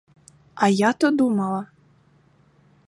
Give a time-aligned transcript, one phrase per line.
[0.63, 1.61] А я то думала.